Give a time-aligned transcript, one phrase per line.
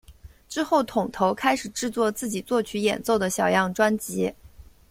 [0.49, 4.33] 之后桶头开始制作自己作曲演奏的小样专辑。